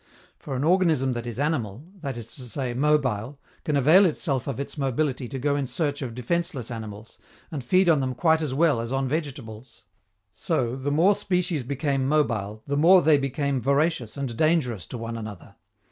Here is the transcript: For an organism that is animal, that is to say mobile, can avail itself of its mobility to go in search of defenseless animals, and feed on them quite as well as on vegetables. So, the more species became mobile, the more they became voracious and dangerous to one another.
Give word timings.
For 0.39 0.55
an 0.55 0.63
organism 0.63 1.13
that 1.13 1.27
is 1.27 1.39
animal, 1.39 1.83
that 1.99 2.17
is 2.17 2.33
to 2.33 2.41
say 2.41 2.73
mobile, 2.73 3.39
can 3.63 3.75
avail 3.75 4.03
itself 4.07 4.47
of 4.47 4.59
its 4.59 4.75
mobility 4.75 5.27
to 5.27 5.37
go 5.37 5.55
in 5.55 5.67
search 5.67 6.01
of 6.01 6.15
defenseless 6.15 6.71
animals, 6.71 7.19
and 7.51 7.63
feed 7.63 7.87
on 7.87 7.99
them 7.99 8.15
quite 8.15 8.41
as 8.41 8.51
well 8.51 8.81
as 8.81 8.91
on 8.91 9.07
vegetables. 9.07 9.83
So, 10.31 10.75
the 10.75 10.89
more 10.89 11.13
species 11.13 11.61
became 11.61 12.07
mobile, 12.07 12.63
the 12.65 12.75
more 12.77 13.03
they 13.03 13.19
became 13.19 13.61
voracious 13.61 14.17
and 14.17 14.35
dangerous 14.35 14.87
to 14.87 14.97
one 14.97 15.17
another. 15.19 15.55